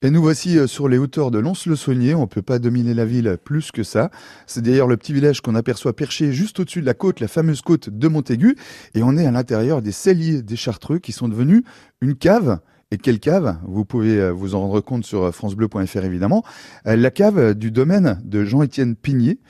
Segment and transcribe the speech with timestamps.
[0.00, 2.14] Et nous voici euh, sur les hauteurs de Lons-le-Saunier.
[2.14, 4.12] On ne peut pas dominer la ville plus que ça.
[4.46, 7.62] C'est d'ailleurs le petit village qu'on aperçoit perché juste au-dessus de la côte, la fameuse
[7.62, 8.54] côte de Montaigu.
[8.94, 11.64] Et on est à l'intérieur des celliers des Chartreux qui sont devenus
[12.00, 12.60] une cave.
[12.92, 13.58] Et quelle cave?
[13.66, 16.44] Vous pouvez euh, vous en rendre compte sur euh, francebleu.fr évidemment.
[16.84, 19.40] La cave du domaine de Jean-Étienne Pigné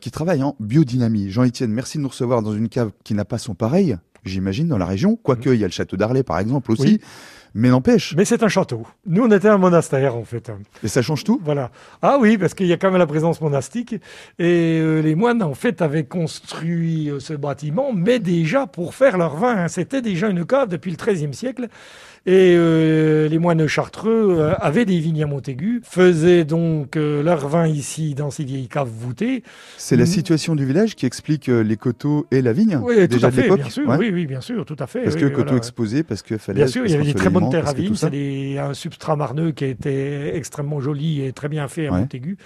[0.00, 1.30] qui travaille en biodynamie.
[1.30, 4.76] Jean-Étienne, merci de nous recevoir dans une cave qui n'a pas son pareil, j'imagine, dans
[4.76, 5.16] la région.
[5.16, 7.00] Quoique, il y a le château d'Arlay par exemple aussi.
[7.54, 8.14] Mais n'empêche.
[8.16, 8.86] Mais c'est un château.
[9.06, 10.50] Nous, on était un monastère, en fait.
[10.82, 11.70] Et ça change tout Voilà.
[12.00, 13.94] Ah oui, parce qu'il y a quand même la présence monastique.
[14.38, 19.18] Et euh, les moines, en fait, avaient construit euh, ce bâtiment, mais déjà pour faire
[19.18, 19.68] leur vin.
[19.68, 21.68] C'était déjà une cave depuis le XIIIe siècle.
[22.24, 27.48] Et euh, les moines chartreux euh, avaient des vignes à Montaigu, faisaient donc euh, leur
[27.48, 29.42] vin ici dans ces vieilles caves voûtées.
[29.76, 33.32] C'est la situation du village qui explique les coteaux et la vigne Oui, tout à
[33.32, 33.88] fait, bien sûr.
[33.98, 35.02] Oui, oui, bien sûr, tout à fait.
[35.02, 36.58] Parce que coteaux exposés, parce qu'il fallait.
[36.58, 37.41] Bien sûr, il y avait des très bonnes
[37.96, 42.36] C'est un substrat marneux qui était extrêmement joli et très bien fait à Montaigu.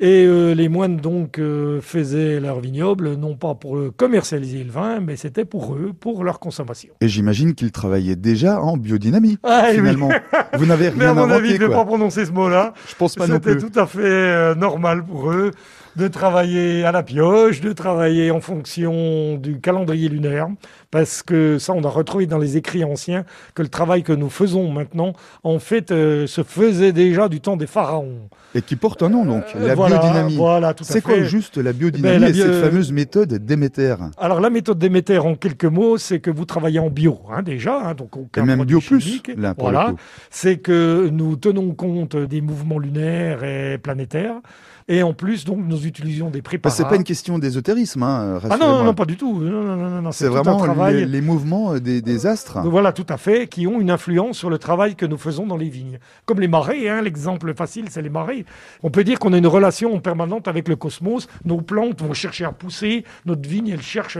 [0.00, 5.00] Et euh, les moines donc euh, faisaient leur vignoble non pas pour commercialiser le vin,
[5.00, 6.94] mais c'était pour eux, pour leur consommation.
[7.00, 9.38] Et j'imagine qu'ils travaillaient déjà en biodynamie.
[9.42, 10.10] Ah, finalement,
[10.52, 12.74] vous n'avez rien mais à mon avis, je ne vais pas prononcer ce mot-là.
[12.88, 13.54] Je pense pas non plus.
[13.54, 15.50] C'était tout à fait euh, normal pour eux
[15.96, 20.46] de travailler à la pioche, de travailler en fonction du calendrier lunaire,
[20.92, 23.24] parce que ça, on a retrouvé dans les écrits anciens
[23.56, 27.66] que le travail que nous faisons maintenant, en fait, se faisait déjà du temps des
[27.66, 28.28] pharaons.
[28.54, 30.36] Et qui porte un nom, donc, la biodynamie.
[30.36, 34.78] Voilà, C'est quoi juste la biodynamie ben, et cette fameuse méthode Déméter Alors, la méthode
[34.78, 38.42] Déméter, en quelques mots, c'est que vous travaillez en bio, hein, déjà, hein, donc aucun
[38.42, 39.94] et même bio plus, là, voilà.
[40.30, 44.40] C'est que nous tenons compte des mouvements lunaires et planétaires.
[44.90, 46.74] Et en plus, donc, nous utilisons des préparats.
[46.74, 49.38] c'est pas une question d'ésotérisme, hein, Ah non, non, pas du tout.
[49.38, 51.04] Non, non, non, c'est vraiment travail...
[51.04, 52.60] les, mouvements euh, des, des, astres.
[52.64, 55.58] Voilà, tout à fait, qui ont une influence sur le travail que nous faisons dans
[55.58, 55.98] les vignes.
[56.24, 58.46] Comme les marées, hein, l'exemple facile, c'est les marées.
[58.82, 59.68] On peut dire qu'on a une relation
[60.00, 61.28] permanente avec le cosmos.
[61.44, 64.18] Nos plantes vont chercher à pousser, notre vigne, elle cherche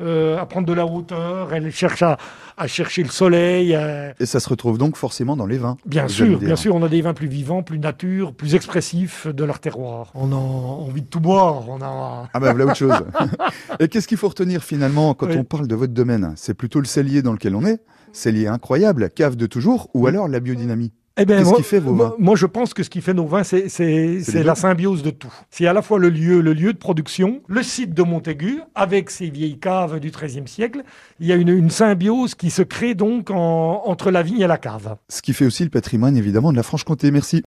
[0.00, 2.18] euh, à prendre de la hauteur, elle cherche à,
[2.56, 3.76] à chercher le soleil.
[4.18, 5.76] Et ça se retrouve donc forcément dans les vins.
[5.86, 9.44] Bien sûr, bien sûr, on a des vins plus vivants, plus nature, plus expressifs de
[9.44, 10.10] leur terroir.
[10.14, 11.68] On a envie de tout boire.
[11.68, 12.28] On a...
[12.32, 12.94] Ah ben voilà autre chose.
[13.80, 16.32] Et qu'est-ce qu'il faut retenir finalement quand on parle de votre domaine?
[16.36, 17.80] C'est plutôt le cellier dans lequel on est,
[18.12, 20.92] cellier incroyable, cave de toujours, ou alors la biodynamie?
[21.18, 23.26] Eh ben, Qu'est-ce qui fait vos vins Moi, je pense que ce qui fait nos
[23.26, 25.32] vins, c'est la symbiose de tout.
[25.50, 29.10] C'est à la fois le lieu, le lieu de production, le site de Montaigu, avec
[29.10, 30.82] ses vieilles caves du XIIIe siècle.
[31.20, 34.46] Il y a une, une symbiose qui se crée donc en, entre la vigne et
[34.46, 34.96] la cave.
[35.08, 37.10] Ce qui fait aussi le patrimoine, évidemment, de la Franche-Comté.
[37.10, 37.42] Merci.